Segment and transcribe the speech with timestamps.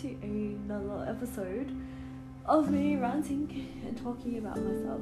[0.00, 1.70] to another episode
[2.46, 5.00] of me ranting and talking about myself.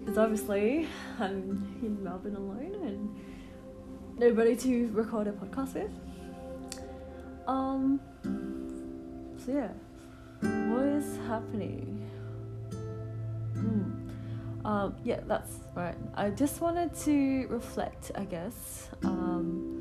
[0.00, 0.86] Because obviously,
[1.18, 5.90] I'm in Melbourne alone and nobody to record a podcast with.
[7.46, 8.00] Um,
[9.44, 9.70] so yeah,
[10.70, 12.10] what is happening?
[13.54, 14.66] Hmm.
[14.66, 15.96] Um, yeah, that's right.
[16.14, 19.77] I just wanted to reflect, I guess, um,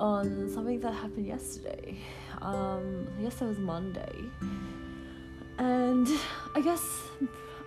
[0.00, 1.98] on something that happened yesterday.
[2.40, 4.24] Um, yesterday was Monday,
[5.58, 6.08] and
[6.54, 6.82] I guess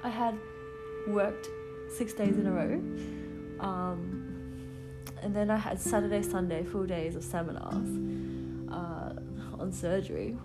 [0.04, 0.38] I had
[1.08, 1.48] worked
[1.96, 2.74] six days in a row.
[3.60, 4.32] Um,
[5.22, 7.88] and then I had Saturday, Sunday, full days of seminars
[8.72, 9.14] uh,
[9.60, 10.36] on surgery,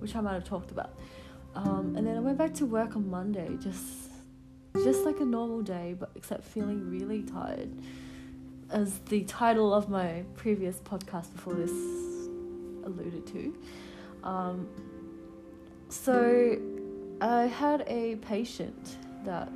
[0.00, 0.98] which I might have talked about.
[1.54, 4.10] Um, and then I went back to work on Monday, just
[4.84, 7.70] just like a normal day, but except feeling really tired.
[8.70, 11.70] As the title of my previous podcast before this
[12.84, 13.54] alluded to.
[14.22, 14.68] Um,
[15.88, 16.58] so
[17.20, 19.52] I had a patient that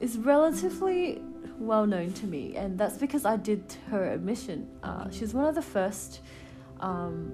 [0.00, 1.20] is relatively
[1.58, 4.68] well known to me, and that's because I did her admission.
[4.82, 6.20] Uh, she's one of the first
[6.80, 7.32] um,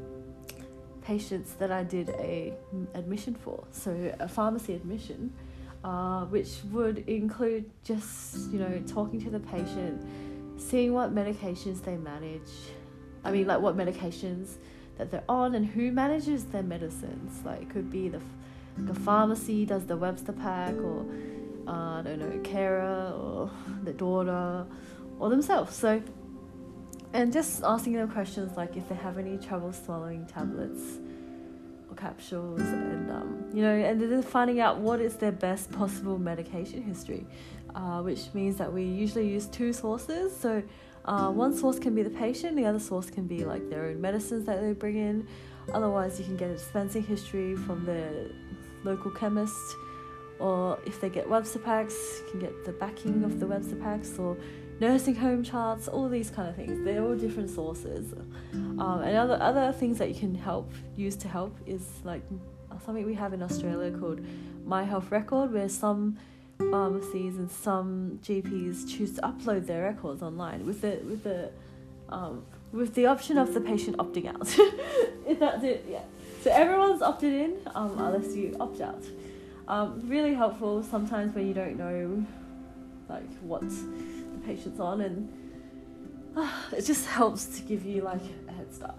[1.02, 2.52] patients that I did a
[2.94, 5.32] admission for, so a pharmacy admission,
[5.84, 10.04] uh, which would include just you know talking to the patient,
[10.56, 12.50] seeing what medications they manage.
[13.24, 14.56] I mean, like what medications
[14.98, 17.44] that they're on and who manages their medicines.
[17.44, 18.20] Like it could be the
[18.76, 21.04] the pharmacy does the Webster pack or
[21.66, 23.50] uh, I don't know, carer or
[23.84, 24.66] the daughter
[25.18, 25.76] or themselves.
[25.76, 26.02] So,
[27.12, 30.98] and just asking them questions like if they have any trouble swallowing tablets
[32.00, 36.82] capsules, and um, you know, and then finding out what is their best possible medication
[36.82, 37.26] history,
[37.74, 40.34] uh, which means that we usually use two sources.
[40.36, 40.62] So,
[41.04, 44.00] uh, one source can be the patient, the other source can be like their own
[44.00, 45.26] medicines that they bring in.
[45.72, 48.32] Otherwise, you can get a dispensing history from the
[48.84, 49.76] local chemist
[50.40, 54.18] or if they get Webster packs, you can get the backing of the Webster packs
[54.18, 54.38] or
[54.80, 56.84] nursing home charts, all these kind of things.
[56.84, 58.14] They're all different sources.
[58.52, 62.22] Um, and other other things that you can help use to help is like
[62.84, 64.20] something we have in Australia called
[64.64, 66.16] My Health Record, where some
[66.70, 71.50] pharmacies and some GPs choose to upload their records online with the with the
[72.08, 74.48] um, with the option of the patient opting out.
[75.26, 76.02] if that's it, yeah.
[76.42, 79.04] So everyone's opted in um, unless you opt out.
[79.68, 82.24] Um, really helpful sometimes when you don't know
[83.08, 83.64] like what
[84.44, 85.32] patient's on, and
[86.36, 88.98] uh, it just helps to give you like a head start.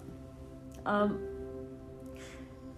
[0.86, 1.20] Um,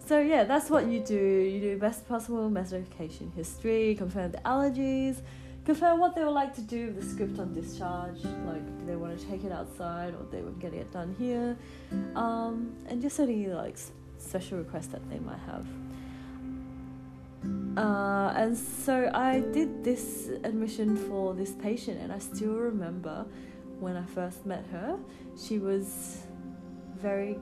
[0.05, 1.15] so yeah, that's what you do.
[1.15, 5.21] You do best possible medication history, confirm the allergies,
[5.65, 8.95] confirm what they would like to do with the script on discharge, like do they
[8.97, 11.57] want to take it outside or they would get it done here,
[12.15, 13.77] um, and just any like
[14.17, 15.65] special requests that they might have.
[17.77, 23.25] Uh, and so I did this admission for this patient, and I still remember
[23.79, 24.97] when I first met her,
[25.35, 26.19] she was
[27.01, 27.37] very,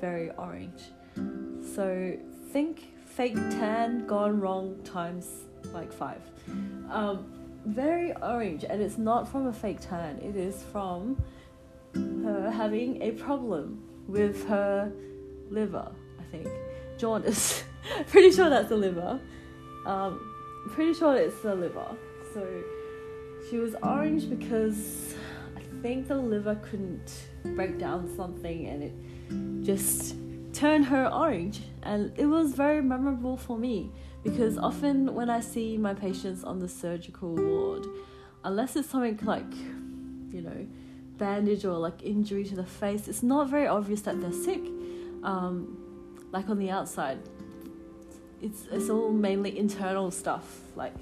[0.00, 0.82] very orange.
[1.74, 2.16] So
[2.50, 5.28] think fake tan gone wrong times
[5.72, 6.22] like five.
[6.90, 7.30] Um,
[7.66, 11.22] very orange, and it's not from a fake tan, it is from
[11.94, 14.92] her having a problem with her
[15.50, 16.48] liver, I think.
[16.98, 17.64] Jaundice.
[18.08, 19.20] Pretty sure that's the liver.
[19.86, 20.34] Um,
[20.70, 21.96] pretty sure it's the liver.
[22.32, 22.46] So
[23.48, 25.14] she was orange because
[25.56, 30.16] I think the liver couldn't break down something and it just
[30.52, 31.60] turned her orange.
[31.82, 33.90] And it was very memorable for me
[34.22, 37.86] because often when I see my patients on the surgical ward,
[38.44, 39.52] unless it's something like,
[40.32, 40.66] you know,
[41.18, 44.62] bandage or like injury to the face, it's not very obvious that they're sick.
[45.22, 45.78] Um,
[46.32, 47.18] like on the outside,
[48.44, 50.92] it's it's all mainly internal stuff like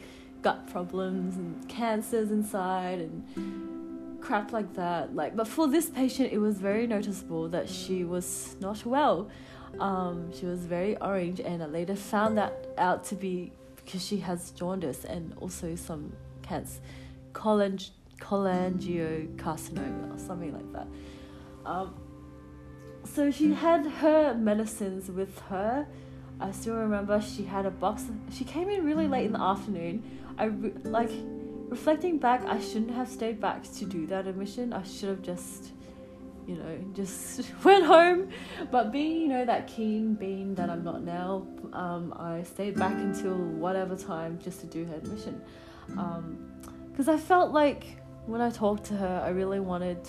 [0.43, 5.15] gut problems and cancers inside and crap like that.
[5.15, 9.29] Like, but for this patient, it was very noticeable that she was not well.
[9.81, 14.19] Um, she was very orange, and I later found that out to be because she
[14.19, 16.13] has jaundice and also some
[16.43, 16.81] cancer,
[17.33, 17.91] cholang-
[18.21, 20.87] cholangiocarcinoma or something like that.
[21.65, 21.95] Um,
[23.05, 25.87] so she had her medicines with her
[26.41, 28.05] I still remember she had a box.
[28.31, 30.03] She came in really late in the afternoon.
[30.39, 31.11] I re- like
[31.69, 34.73] reflecting back, I shouldn't have stayed back to do that admission.
[34.73, 35.73] I should have just,
[36.47, 38.29] you know, just went home.
[38.71, 42.93] But being, you know, that keen being that I'm not now, um, I stayed back
[42.93, 45.41] until whatever time just to do her admission.
[45.87, 47.85] Because um, I felt like
[48.27, 50.09] when I talked to her, I really wanted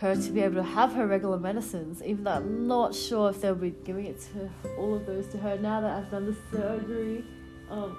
[0.00, 3.42] her to be able to have her regular medicines, even though I'm not sure if
[3.42, 6.36] they'll be giving it to all of those to her now that I've done the
[6.50, 7.22] surgery
[7.70, 7.96] um,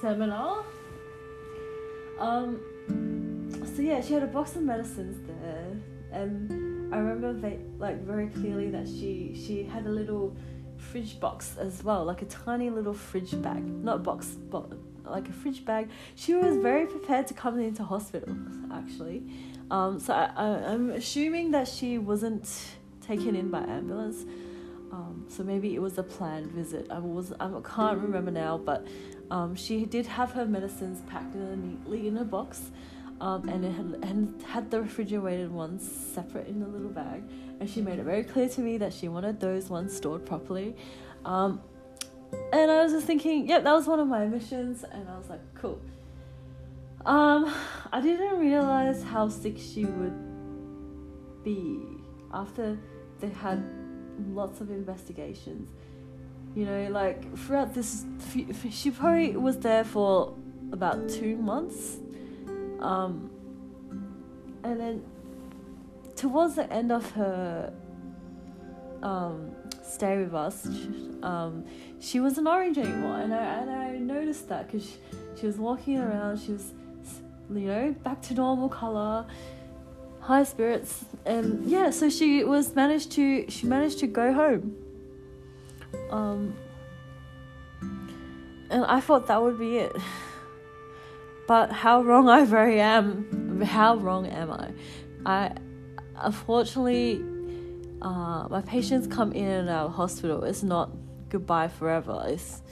[0.00, 0.64] seminar.
[2.20, 2.60] Um,
[3.74, 5.76] so yeah, she had a box of medicines there,
[6.12, 10.36] and I remember they, like very clearly that she she had a little
[10.76, 14.72] fridge box as well, like a tiny little fridge bag, not box, but
[15.04, 15.88] like a fridge bag.
[16.14, 18.36] She was very prepared to come into hospital,
[18.72, 19.24] actually.
[19.70, 22.48] Um, so I, am assuming that she wasn't
[23.00, 24.24] taken in by ambulance.
[24.92, 26.86] Um, so maybe it was a planned visit.
[26.90, 28.86] I was I can't remember now, but
[29.30, 32.70] um, she did have her medicines packed neatly in a box,
[33.20, 35.82] um, and it had and had the refrigerated ones
[36.14, 37.22] separate in a little bag.
[37.58, 40.76] And she made it very clear to me that she wanted those ones stored properly.
[41.24, 41.60] Um,
[42.52, 45.28] and I was just thinking, yep, that was one of my missions, and I was
[45.28, 45.80] like, cool.
[47.06, 47.54] Um,
[47.92, 51.80] I didn't realize how sick she would be
[52.34, 52.76] after
[53.20, 53.64] they had
[54.32, 55.70] lots of investigations.
[56.56, 58.04] You know, like throughout this,
[58.70, 60.36] she probably was there for
[60.72, 61.98] about two months.
[62.80, 63.30] Um,
[64.64, 65.04] and then
[66.16, 67.72] towards the end of her
[69.04, 69.54] um,
[69.84, 71.64] stay with us, she, um,
[72.00, 73.20] she wasn't orange anymore.
[73.20, 74.96] And I, and I noticed that because she,
[75.38, 76.72] she was walking around, she was
[77.50, 79.26] you know, back to normal color,
[80.20, 81.90] high spirits, and yeah.
[81.90, 84.76] So she was managed to she managed to go home.
[86.10, 86.54] Um,
[88.70, 89.96] and I thought that would be it.
[91.46, 93.60] But how wrong I very am.
[93.62, 94.72] How wrong am I?
[95.24, 95.52] I
[96.16, 97.22] unfortunately,
[98.02, 100.42] uh, my patients come in and out of hospital.
[100.42, 100.90] It's not
[101.28, 102.24] goodbye forever.
[102.26, 102.62] It's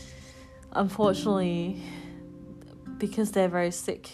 [0.73, 1.81] unfortunately
[2.99, 4.11] because they're very sick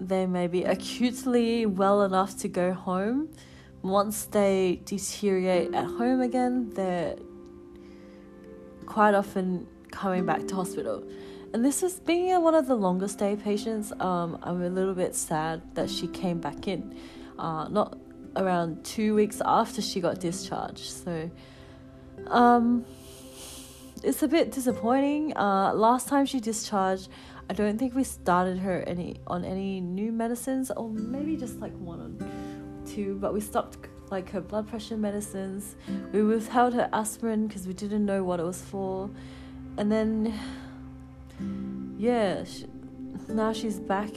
[0.00, 3.28] they may be acutely well enough to go home.
[3.82, 7.16] Once they deteriorate at home again, they're
[8.86, 11.04] quite often coming back to hospital.
[11.52, 13.92] And this is being one of the longer stay patients.
[14.00, 16.96] Um, I'm a little bit sad that she came back in,
[17.38, 17.98] uh, not
[18.36, 20.90] around two weeks after she got discharged.
[20.90, 21.30] So,
[22.28, 22.84] um,
[24.02, 25.36] it's a bit disappointing.
[25.36, 27.08] Uh, last time she discharged,
[27.50, 31.76] I don't think we started her any on any new medicines, or maybe just like
[31.78, 33.16] one or two.
[33.16, 35.74] But we stopped like her blood pressure medicines.
[36.12, 39.10] We withheld her aspirin because we didn't know what it was for,
[39.78, 40.32] and then
[41.98, 42.66] yeah, she,
[43.28, 44.14] now she's back,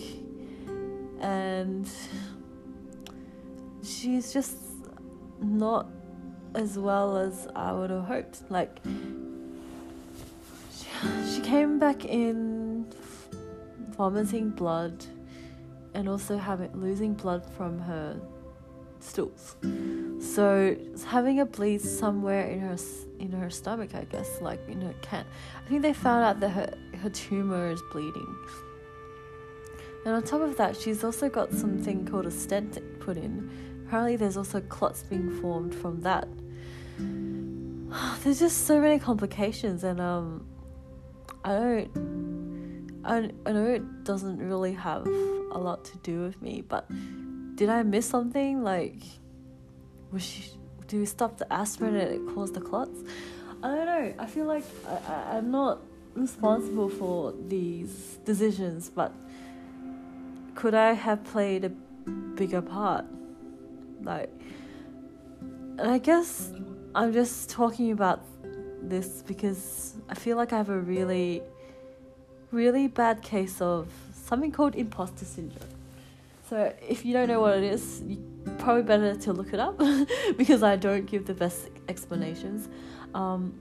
[1.19, 1.89] and
[3.81, 4.57] she's just
[5.41, 5.89] not
[6.53, 8.51] as well as I would have hoped.
[8.51, 8.77] Like
[10.71, 10.85] she,
[11.33, 12.62] she came back in
[13.95, 15.05] vomiting blood,
[15.93, 18.19] and also having losing blood from her
[18.99, 19.55] stools.
[20.19, 20.75] So
[21.05, 22.77] having a bleed somewhere in her
[23.19, 25.25] in her stomach, I guess, like in her can.
[25.65, 28.35] I think they found out that her her tumor is bleeding.
[30.05, 33.49] And on top of that, she's also got something called a stent put in.
[33.85, 36.27] Apparently, there's also clots being formed from that.
[38.23, 40.45] There's just so many complications, and um,
[41.45, 42.12] I don't
[43.05, 46.89] I, I know it doesn't really have a lot to do with me, but
[47.55, 48.63] did I miss something?
[48.63, 49.01] Like,
[50.11, 50.51] was she,
[50.87, 53.03] do we stop the aspirin and it caused the clots?
[53.61, 54.13] I don't know.
[54.19, 55.81] I feel like I, I, I'm not
[56.15, 59.11] responsible for these decisions, but
[60.55, 61.69] could I have played a
[62.35, 63.05] bigger part?
[64.01, 64.31] Like,
[65.77, 66.51] and I guess
[66.95, 68.23] I'm just talking about
[68.81, 71.41] this because I feel like I have a really
[72.53, 75.69] really bad case of something called imposter syndrome.
[76.49, 78.21] So if you don't know what it is, you
[78.59, 79.77] probably better to look it up
[80.37, 82.69] because I don't give the best explanations.
[83.15, 83.59] Um,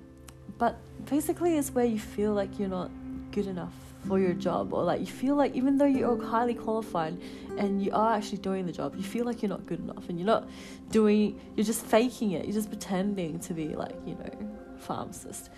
[0.59, 2.91] but basically, it's where you feel like you're not
[3.31, 3.73] good enough
[4.07, 7.19] for your job, or like you feel like even though you're highly qualified
[7.57, 10.19] and you are actually doing the job, you feel like you're not good enough, and
[10.19, 10.49] you're not
[10.91, 11.41] doing.
[11.57, 12.45] You're just faking it.
[12.45, 15.51] You're just pretending to be like you know pharmacist.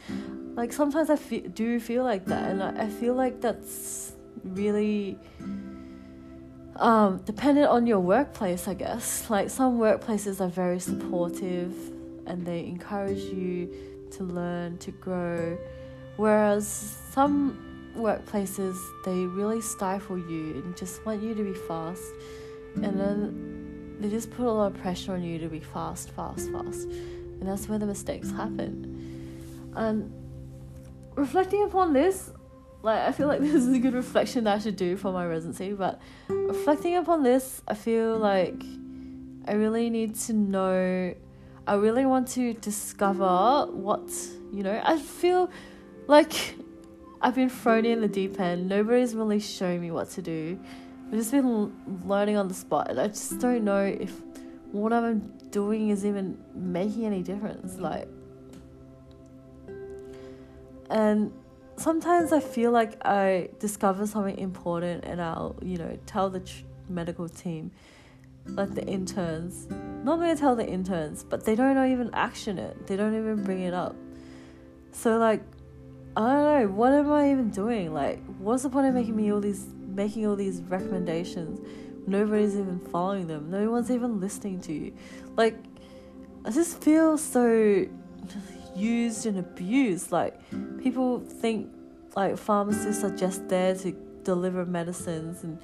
[0.54, 4.12] Like sometimes I fe- do feel like that, and I, I feel like that's
[4.44, 5.18] really
[6.76, 9.30] um, dependent on your workplace, I guess.
[9.30, 11.72] Like some workplaces are very supportive
[12.26, 13.72] and they encourage you
[14.12, 15.58] to learn, to grow,
[16.16, 16.66] whereas
[17.12, 22.02] some workplaces they really stifle you and just want you to be fast,
[22.76, 26.50] and then they just put a lot of pressure on you to be fast, fast,
[26.50, 28.93] fast, and that's where the mistakes happen.
[29.76, 30.12] And
[31.14, 32.30] reflecting upon this,
[32.82, 35.26] like I feel like this is a good reflection that I should do for my
[35.26, 38.62] residency, but reflecting upon this, I feel like
[39.46, 41.14] I really need to know.
[41.66, 44.10] I really want to discover what,
[44.52, 45.50] you know, I feel
[46.06, 46.56] like
[47.22, 48.68] I've been thrown in the deep end.
[48.68, 50.60] Nobody's really showing me what to do.
[51.08, 51.72] I've just been
[52.04, 54.12] learning on the spot, and I just don't know if
[54.72, 57.78] what I'm doing is even making any difference.
[57.78, 58.08] Like,
[60.90, 61.32] and
[61.76, 66.64] sometimes I feel like I discover something important, and I'll, you know, tell the tr-
[66.88, 67.70] medical team,
[68.46, 69.66] like the interns.
[70.04, 72.86] Not gonna tell the interns, but they don't even action it.
[72.86, 73.96] They don't even bring it up.
[74.92, 75.42] So like,
[76.16, 76.68] I don't know.
[76.68, 77.92] What am I even doing?
[77.92, 81.60] Like, what's the point of making me all these, making all these recommendations?
[82.06, 83.50] nobody's even following them.
[83.50, 84.92] No one's even listening to you.
[85.36, 85.56] Like,
[86.44, 87.86] I just feel so
[88.74, 90.12] used and abused.
[90.12, 90.38] Like,
[90.82, 91.70] people think
[92.16, 95.58] like pharmacists are just there to deliver medicines and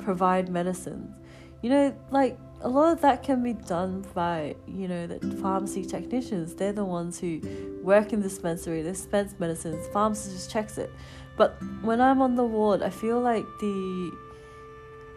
[0.00, 1.16] provide medicines.
[1.62, 5.84] You know, like a lot of that can be done by, you know, the pharmacy
[5.84, 6.54] technicians.
[6.54, 7.40] They're the ones who
[7.82, 10.90] work in the dispensary, they dispense medicines, pharmacist just checks it.
[11.36, 14.12] But when I'm on the ward, I feel like the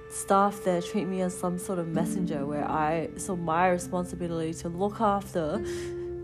[0.10, 4.70] staff there treat me as some sort of messenger where I so my responsibility to
[4.70, 5.64] look after,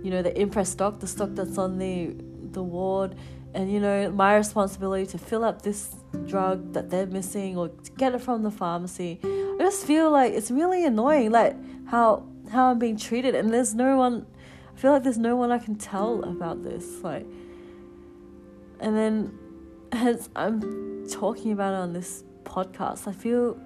[0.06, 2.16] you know, the imprest stock, the stock that's on the
[2.52, 3.16] the ward,
[3.56, 5.96] and you know, my responsibility to fill up this
[6.28, 9.20] drug that they're missing or to get it from the pharmacy.
[9.24, 11.56] I just feel like it's really annoying, like
[11.88, 14.28] how how I'm being treated, and there's no one.
[14.76, 17.26] I feel like there's no one I can tell about this, like,
[18.80, 19.40] and then
[19.92, 23.58] as I'm talking about it on this podcast, I feel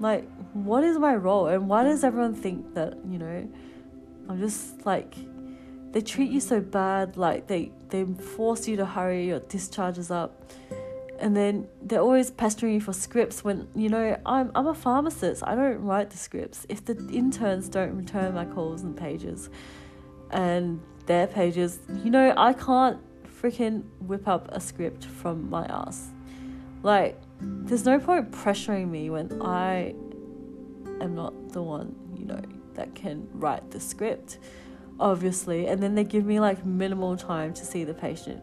[0.00, 1.46] like, what is my role?
[1.46, 3.48] And why does everyone think that, you know,
[4.28, 5.14] I'm just like,
[5.92, 10.50] they treat you so bad, like, they, they force you to hurry, your discharges up.
[11.18, 15.44] And then they're always pestering you for scripts when, you know, I'm, I'm a pharmacist.
[15.46, 16.66] I don't write the scripts.
[16.68, 19.48] If the interns don't return my calls and pages
[20.30, 22.98] and their pages, you know, I can't
[23.40, 26.08] freaking whip up a script from my ass.
[26.82, 29.94] Like, there's no point pressuring me when I
[31.00, 32.40] am not the one, you know,
[32.74, 34.38] that can write the script,
[35.00, 35.66] obviously.
[35.66, 38.42] And then they give me like minimal time to see the patient.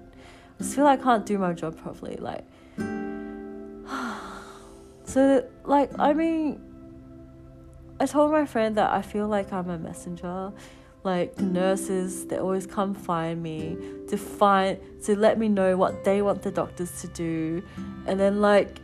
[0.59, 2.17] I just feel like I can't do my job properly.
[2.17, 2.45] Like,
[5.05, 6.61] so, like, I mean,
[7.99, 10.51] I told my friend that I feel like I'm a messenger
[11.05, 13.77] like the nurses they always come find me
[14.09, 17.63] to find to let me know what they want the doctors to do
[18.05, 18.81] and then like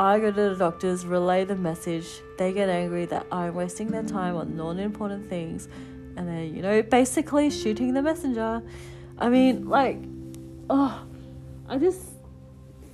[0.00, 2.06] I go to the doctors, relay the message.
[2.38, 5.68] They get angry that I'm wasting their time on non important things.
[6.16, 8.62] And then, you know, basically shooting the messenger.
[9.18, 9.98] I mean, like,
[10.68, 11.06] oh,
[11.68, 12.00] I just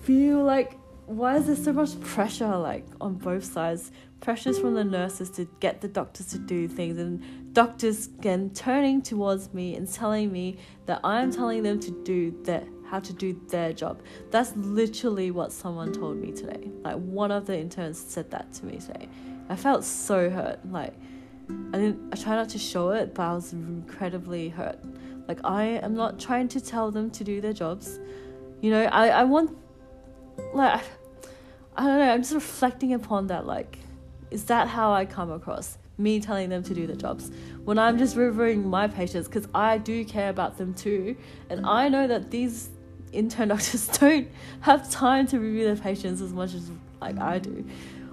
[0.02, 3.92] feel like, why is there so much pressure, like, on both sides?
[4.20, 9.02] Pressures from the nurses to get the doctors to do things, and doctors again turning
[9.02, 10.56] towards me and telling me
[10.86, 14.00] that I'm telling them to do that how to do their job.
[14.30, 16.70] That's literally what someone told me today.
[16.82, 19.08] Like one of the interns said that to me today.
[19.48, 20.60] I felt so hurt.
[20.70, 20.94] Like
[21.48, 24.78] I didn't I try not to show it, but I was incredibly hurt.
[25.28, 27.98] Like I am not trying to tell them to do their jobs.
[28.60, 29.56] You know, I, I want
[30.54, 30.82] like
[31.76, 33.78] I don't know, I'm just reflecting upon that like
[34.30, 35.78] is that how I come across?
[35.98, 37.30] me telling them to do the jobs
[37.64, 41.16] when I'm just reviewing my patients because I do care about them too.
[41.48, 42.70] And I know that these
[43.12, 44.28] intern doctors don't
[44.60, 47.64] have time to review their patients as much as like I do.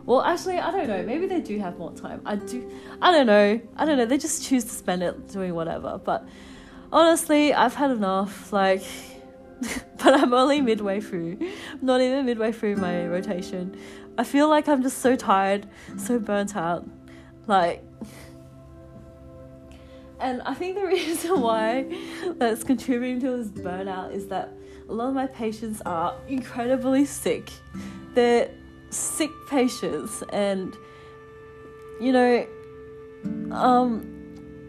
[0.06, 1.04] Well, actually, I don't know.
[1.04, 2.22] Maybe they do have more time.
[2.26, 2.70] I do.
[3.02, 3.62] I don't know.
[3.78, 4.06] I don't know.
[4.06, 6.00] They just choose to spend it doing whatever.
[6.04, 6.28] But
[6.92, 8.52] honestly, I've had enough.
[8.52, 8.84] Like,
[9.62, 11.38] but I'm only midway through.
[11.72, 13.78] I'm not even midway through my rotation.
[14.18, 15.68] I feel like I'm just so tired,
[15.98, 16.86] so burnt out.
[17.48, 17.84] Like,
[20.20, 21.86] and I think the reason why
[22.38, 24.52] that's contributing to this burnout is that
[24.90, 27.50] a lot of my patients are incredibly sick.
[28.14, 28.52] They're
[28.96, 30.78] sick patients, and
[32.00, 32.48] you know,
[33.52, 34.14] um,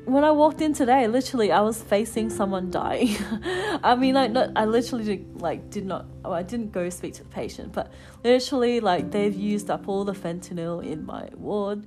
[0.05, 3.17] when I walked in today, literally I was facing someone dying.
[3.83, 6.07] I mean, like, not, I literally did, like did not.
[6.25, 10.13] I didn't go speak to the patient, but literally, like, they've used up all the
[10.13, 11.87] fentanyl in my ward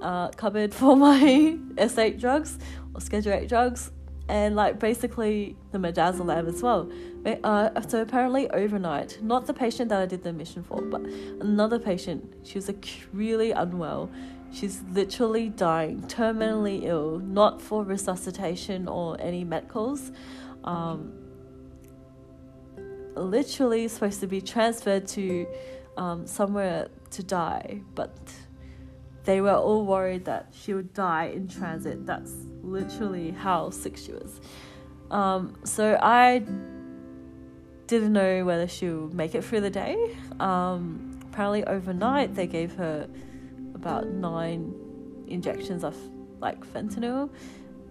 [0.00, 2.58] uh, cupboard for my S8 drugs
[2.94, 3.90] or Schedule 8 drugs,
[4.28, 6.90] and like basically the midazolam as well.
[7.44, 11.02] Uh, so apparently overnight, not the patient that I did the admission for, but
[11.40, 12.34] another patient.
[12.44, 14.10] She was like really unwell.
[14.52, 20.12] She's literally dying, terminally ill, not for resuscitation or any medicals.
[20.62, 21.12] Um,
[23.16, 25.46] literally supposed to be transferred to
[25.96, 28.16] um, somewhere to die, but
[29.24, 32.06] they were all worried that she would die in transit.
[32.06, 34.40] That's literally how sick she was.
[35.10, 36.42] Um, so I
[37.86, 40.16] didn't know whether she would make it through the day.
[40.40, 43.08] Um, apparently, overnight they gave her
[43.74, 44.74] about nine
[45.26, 45.96] injections of
[46.40, 47.30] like fentanyl,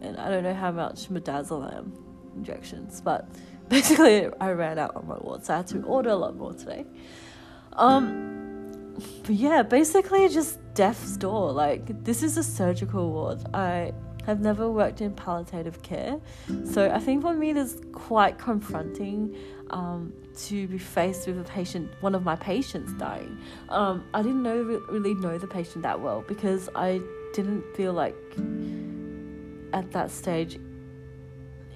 [0.01, 1.91] and I don't know how much midazolam
[2.35, 3.27] injections, but
[3.69, 6.53] basically I ran out on my ward, so I had to order a lot more
[6.53, 6.85] today.
[7.73, 8.32] Um,
[9.23, 11.51] but yeah, basically just death's door.
[11.51, 13.39] Like this is a surgical ward.
[13.53, 13.93] I
[14.25, 16.19] have never worked in palliative care,
[16.65, 19.35] so I think for me it's quite confronting
[19.69, 23.37] um, to be faced with a patient, one of my patients dying.
[23.69, 27.01] Um, I didn't know really know the patient that well because I
[27.33, 28.15] didn't feel like
[29.73, 30.59] at that stage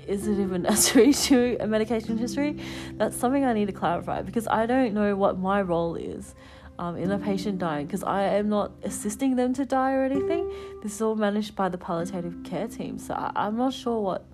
[0.08, 2.58] is it even necessary to a medication history?
[2.94, 6.34] That's something I need to clarify because I don't know what my role is
[6.79, 10.51] um, in a patient dying because I am not assisting them to die or anything.
[10.84, 14.25] This is all managed by the palliative care team, so I, I'm not sure what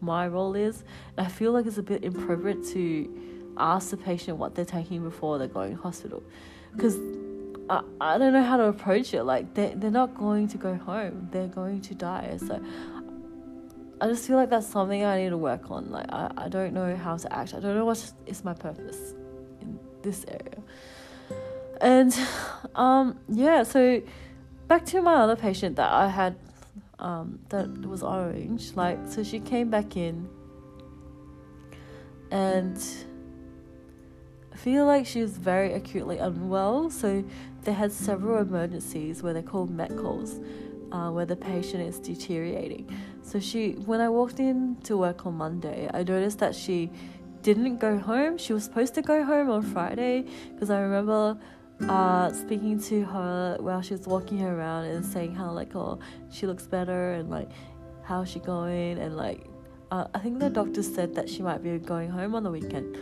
[0.00, 0.84] my role is.
[1.16, 5.02] And I feel like it's a bit inappropriate to ask the patient what they're taking
[5.02, 6.22] before they're going to hospital
[6.74, 6.98] because
[7.68, 9.22] I, I don't know how to approach it.
[9.22, 12.38] Like, they, they're not going to go home, they're going to die.
[12.38, 12.62] So,
[14.00, 15.90] I just feel like that's something I need to work on.
[15.90, 19.14] Like, I, I don't know how to act, I don't know what is my purpose
[19.60, 20.62] in this area.
[21.82, 22.16] And,
[22.74, 24.00] um, yeah, so
[24.68, 26.36] back to my other patient that I had
[26.98, 28.74] um, that was orange.
[28.74, 30.28] Like, so she came back in
[32.30, 32.78] and
[34.52, 36.88] I feel like she was very acutely unwell.
[36.90, 37.24] So
[37.64, 40.40] they had several emergencies where they called met calls,
[40.92, 42.88] uh, where the patient is deteriorating.
[43.22, 46.90] So she, when I walked in to work on Monday, I noticed that she
[47.42, 48.38] didn't go home.
[48.38, 51.36] She was supposed to go home on Friday because I remember
[51.88, 55.98] uh, speaking to her while she was walking her around and saying how like oh
[56.30, 57.48] she looks better and like
[58.02, 59.46] how's she going and like
[59.92, 62.96] uh, I think the doctor said that she might be going home on the weekend.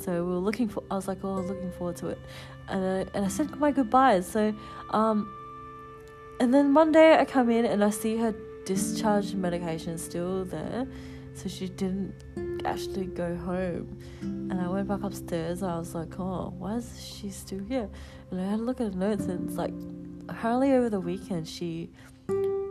[0.00, 0.84] So we were looking for.
[0.88, 2.18] I was like, oh, looking forward to it,
[2.68, 4.24] and I, and I said my goodbyes.
[4.24, 4.54] So,
[4.90, 5.28] um,
[6.38, 8.32] and then Monday I come in and I see her
[8.64, 10.86] discharge medication still there,
[11.38, 12.14] so she didn't
[12.64, 13.98] actually go home.
[14.20, 15.62] And I went back upstairs.
[15.62, 17.88] I was like, oh, why is she still here?
[18.30, 19.74] And I had a look at the notes, and it's like
[20.28, 21.90] apparently over the weekend she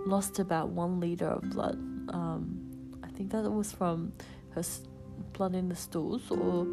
[0.05, 1.75] lost about one liter of blood.
[2.09, 2.59] Um,
[3.03, 4.11] I think that was from
[4.51, 4.63] her
[5.33, 6.65] blood in the stools or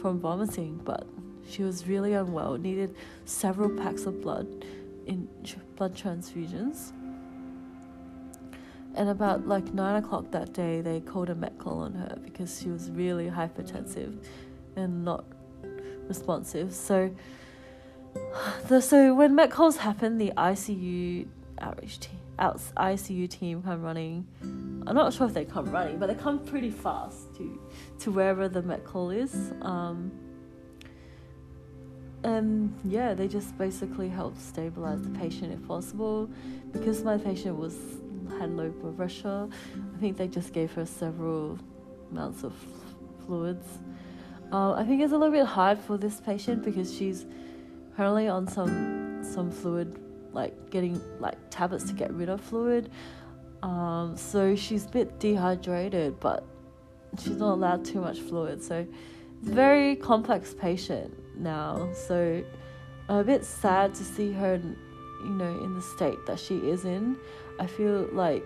[0.00, 1.06] from vomiting, but
[1.48, 2.94] she was really unwell, needed
[3.24, 4.64] several packs of blood
[5.06, 5.28] in
[5.76, 6.92] blood transfusions.
[8.94, 12.60] And about like nine o'clock that day, they called a met call on her because
[12.60, 14.16] she was really hypertensive
[14.76, 15.24] and not
[16.08, 16.72] responsive.
[16.72, 17.14] So,
[18.68, 21.26] the so when met calls happen, the ICU
[21.60, 24.26] outreach team, out ICU team come running.
[24.86, 27.60] I'm not sure if they come running, but they come pretty fast to
[28.00, 29.52] to wherever the met call is.
[29.62, 30.12] Um,
[32.22, 36.30] and yeah, they just basically help stabilize the patient if possible.
[36.72, 37.76] Because my patient was
[38.38, 39.48] had low blood pressure,
[39.94, 41.58] I think they just gave her several
[42.10, 42.54] amounts of
[43.26, 43.66] fluids.
[44.52, 47.26] Uh, I think it's a little bit hard for this patient because she's
[47.96, 49.98] currently on some some fluid,
[50.32, 52.90] like getting like tablets to get rid of fluid.
[53.62, 56.44] Um, so she's a bit dehydrated, but
[57.18, 58.62] she's not allowed too much fluid.
[58.62, 58.86] So
[59.40, 61.88] it's a very complex patient now.
[61.94, 62.44] So
[63.08, 64.60] I'm a bit sad to see her,
[65.24, 67.16] you know, in the state that she is in.
[67.58, 68.44] I feel like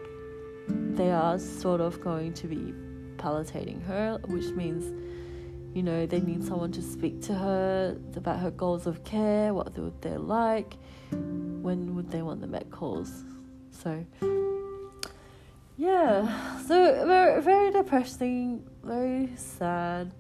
[0.69, 2.75] they are sort of going to be
[3.17, 4.93] palliating her, which means,
[5.75, 9.77] you know, they need someone to speak to her about her goals of care, what
[9.79, 10.77] would they like,
[11.11, 13.25] when would they want the met calls.
[13.71, 14.05] So,
[15.77, 20.13] yeah, so very, very depressing, very sad.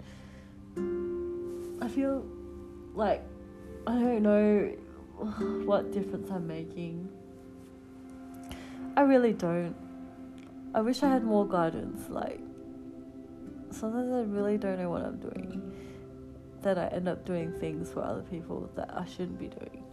[1.81, 2.25] I feel
[2.95, 3.23] like
[3.87, 4.75] I don't know
[5.65, 7.09] what difference I'm making.
[8.99, 9.77] I really don't.
[10.75, 12.11] I wish I had more guidance.
[12.11, 12.41] Like,
[13.71, 15.73] sometimes I really don't know what I'm doing.
[16.63, 19.85] That I end up doing things for other people that I shouldn't be doing.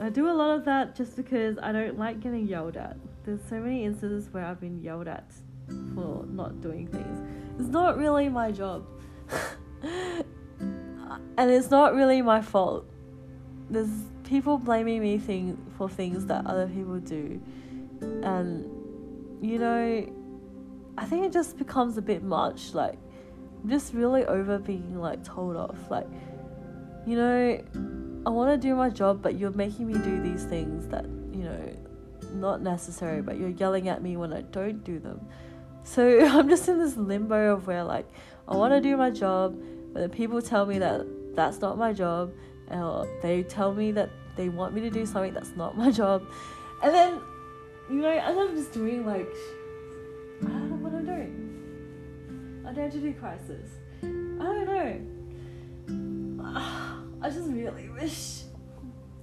[0.00, 2.96] I do a lot of that just because I don't like getting yelled at.
[3.26, 5.30] There's so many instances where I've been yelled at
[5.94, 7.20] for not doing things.
[7.60, 8.86] It's not really my job.
[9.82, 10.24] and
[11.50, 12.86] it's not really my fault.
[13.68, 13.90] There's
[14.24, 17.42] people blaming me thing for things that other people do,
[18.00, 18.64] and
[19.40, 20.12] you know,
[20.96, 22.74] I think it just becomes a bit much.
[22.74, 22.98] Like,
[23.62, 25.90] I'm just really over being like told off.
[25.90, 26.06] Like,
[27.06, 27.60] you know,
[28.26, 31.44] I want to do my job, but you're making me do these things that you
[31.44, 31.76] know
[32.34, 35.20] not necessary, but you're yelling at me when I don't do them.
[35.84, 38.06] So I'm just in this limbo of where like
[38.46, 39.56] I want to do my job,
[39.92, 42.32] but the people tell me that that's not my job,
[42.70, 46.26] or they tell me that they want me to do something that's not my job,
[46.82, 47.20] and then
[47.90, 49.32] you know, and I'm just doing like
[50.42, 52.64] I don't know what I'm doing.
[52.66, 53.68] Identity crisis.
[54.02, 55.18] I don't know.
[57.20, 58.42] I just really wish,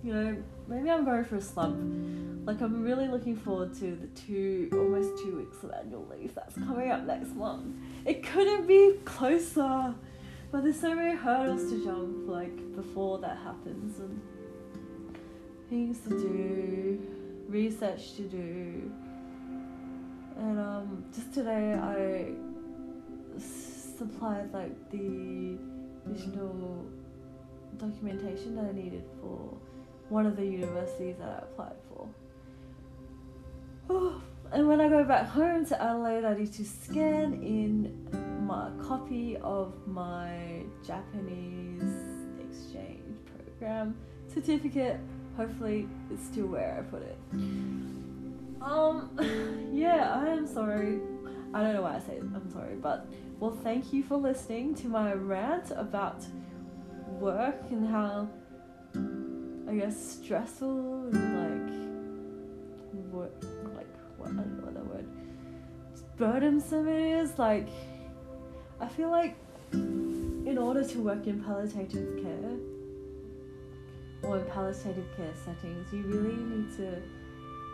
[0.03, 2.45] you know, maybe I'm going for a slump.
[2.45, 6.55] Like I'm really looking forward to the two, almost two weeks of annual leave that's
[6.55, 7.75] coming up next month.
[8.05, 9.95] It couldn't be closer,
[10.51, 14.21] but there's so many hurdles to jump like before that happens and
[15.69, 17.14] things to do,
[17.47, 18.91] research to do,
[20.37, 22.31] and um, just today I
[23.97, 25.57] supplied like the
[26.05, 26.85] additional
[27.77, 29.57] documentation that I needed for
[30.09, 32.09] one of the universities that I applied for.
[34.51, 38.07] and when I go back home to Adelaide, I need to scan in
[38.45, 41.83] my copy of my Japanese
[42.39, 43.95] exchange program
[44.33, 44.99] certificate.
[45.37, 47.17] Hopefully, it's still where I put it.
[48.61, 50.99] Um, yeah, I am sorry.
[51.53, 53.07] I don't know why I say I'm sorry, but
[53.39, 56.23] well, thank you for listening to my rant about
[57.19, 58.27] work and how
[59.69, 61.73] I guess stressful and like
[63.11, 63.43] what
[63.75, 65.07] like what I don't know what that word
[66.17, 67.37] burdensome it is.
[67.37, 67.67] Like
[68.79, 69.35] I feel like
[69.73, 72.57] in order to work in palliative care
[74.25, 77.01] or in palliative care settings, you really need to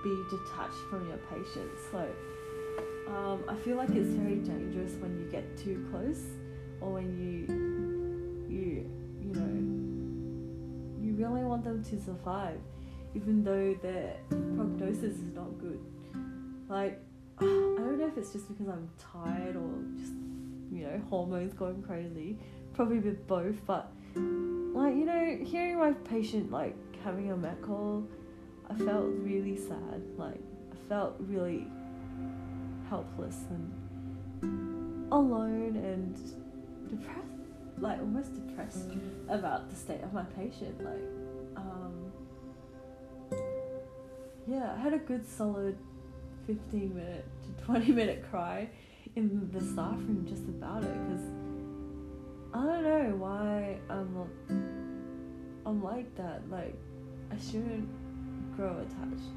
[0.03, 1.81] be detached from your patients.
[1.91, 2.07] So
[3.07, 6.23] um, I feel like it's very dangerous when you get too close
[6.79, 7.71] or when you
[8.49, 8.89] you
[9.21, 12.59] you know you really want them to survive
[13.13, 15.79] even though their prognosis is not good.
[16.69, 16.99] Like
[17.39, 20.13] I don't know if it's just because I'm tired or just
[20.71, 22.37] you know hormones going crazy,
[22.73, 23.65] probably bit both.
[23.65, 23.91] But
[24.73, 28.03] like you know, hearing my patient like having a met call,
[28.69, 30.01] I felt really sad.
[30.17, 30.39] Like
[30.71, 31.67] I felt really
[32.89, 36.15] helpless and alone and
[36.89, 37.19] depressed,
[37.79, 38.91] like almost depressed
[39.29, 40.81] about the state of my patient.
[40.83, 42.11] Like, um,
[44.47, 45.77] yeah, I had a good solid
[46.47, 48.69] 15 minute to 20 minute cry
[49.15, 51.21] in the staff room just about it because
[52.53, 54.29] I don't know why I'm
[55.65, 56.49] I'm like that.
[56.49, 56.75] Like,
[57.31, 57.89] I shouldn't
[58.55, 59.27] grow attached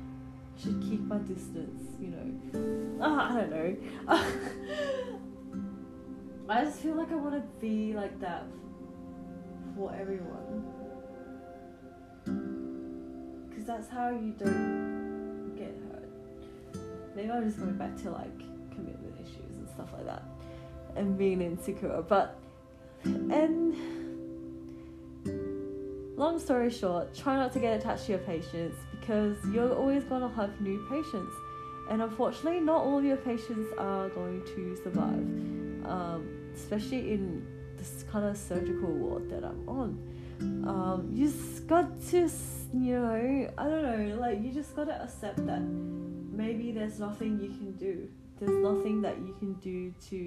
[0.57, 3.05] I should keep my distance, you know.
[3.05, 3.77] Uh, I don't know.
[6.48, 8.46] I just feel like I want to be like that
[9.77, 10.64] for everyone.
[13.48, 16.09] Because that's how you don't get hurt.
[17.16, 18.38] Maybe I'm just going back to like
[18.70, 20.22] commitment issues and stuff like that
[20.96, 22.05] and being insecure.
[22.07, 22.38] But,
[23.05, 23.77] and
[26.17, 30.23] long story short, try not to get attached to your patients because you're always going
[30.23, 31.35] to have new patients.
[31.90, 35.27] And unfortunately, not all of your patients are going to survive,
[35.90, 39.99] um, especially in this kind of surgical ward that I'm on.
[40.67, 42.31] Um, you just got to,
[42.73, 47.38] you know, I don't know, like you just got to accept that maybe there's nothing
[47.38, 48.09] you can do.
[48.40, 50.19] There's nothing that you can do to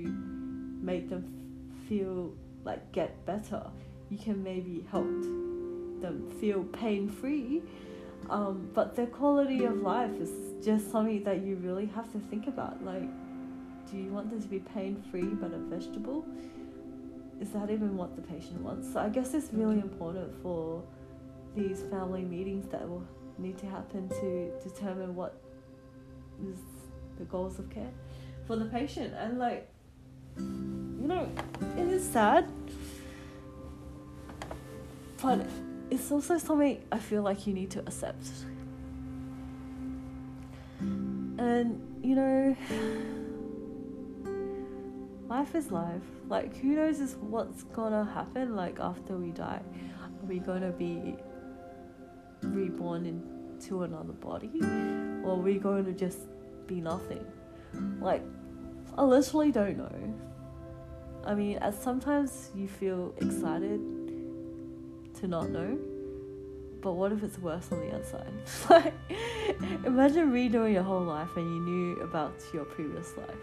[0.82, 1.26] make them
[1.90, 2.34] feel
[2.68, 3.64] like get better.
[4.10, 5.10] You can maybe help
[6.02, 7.64] them feel pain free
[8.30, 10.32] um, but the quality of life is
[10.64, 12.84] just something that you really have to think about.
[12.84, 13.10] Like,
[13.90, 16.26] do you want them to be pain free but a vegetable?
[17.40, 18.92] Is that even what the patient wants?
[18.92, 20.84] So I guess it's really important for
[21.56, 23.06] these family meetings that will
[23.38, 25.40] need to happen to determine what
[26.44, 26.60] is
[27.18, 27.92] the goals of care
[28.46, 29.14] for the patient.
[29.14, 29.70] And like,
[31.08, 31.30] you know,
[31.78, 32.46] it is sad,
[35.22, 35.46] but
[35.90, 38.28] it's also something I feel like you need to accept.
[40.82, 42.58] And, you know,
[45.30, 46.02] life is life.
[46.28, 49.62] Like, who knows is what's gonna happen, like, after we die?
[50.02, 51.16] Are we gonna be
[52.42, 54.60] reborn into another body?
[55.24, 56.20] Or are we to just
[56.68, 57.26] be nothing?
[58.02, 58.24] Like,
[58.98, 60.27] I literally don't know.
[61.28, 63.82] I mean, as sometimes you feel excited
[65.20, 65.78] to not know.
[66.82, 68.32] But what if it's worse on the outside?
[68.70, 68.94] like,
[69.86, 73.36] imagine redoing your whole life and you knew about your previous life.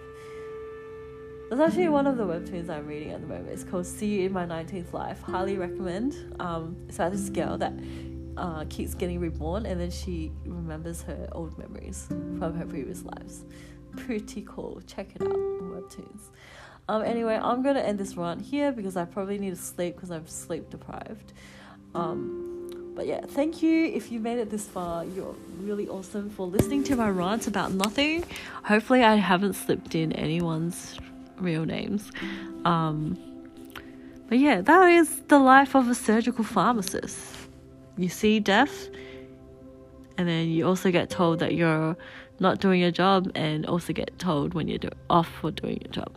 [1.51, 3.51] That's actually one of the webtoons I'm reading at the moment.
[3.51, 5.21] It's called See You in My 19th Life.
[5.21, 6.15] Highly recommend.
[6.41, 7.75] Um, it's about this girl that
[8.39, 13.45] uh, keeps getting reborn, and then she remembers her old memories from her previous lives.
[13.95, 14.81] Pretty cool.
[14.87, 16.31] Check it out on Webtoons.
[16.89, 20.11] Um, anyway, I'm gonna end this rant here because I probably need to sleep because
[20.11, 21.33] I'm sleep deprived.
[21.95, 25.05] Um, but yeah, thank you if you made it this far.
[25.05, 28.25] You're really awesome for listening to my rant about nothing.
[28.65, 30.99] Hopefully, I haven't slipped in anyone's
[31.39, 32.13] real names.
[32.65, 33.19] Um,
[34.29, 37.35] but yeah, that is the life of a surgical pharmacist.
[37.97, 38.89] You see death,
[40.19, 41.97] and then you also get told that you're
[42.41, 45.93] not doing your job, and also get told when you're do- off for doing your
[45.93, 46.13] job.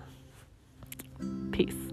[1.51, 1.86] Peace.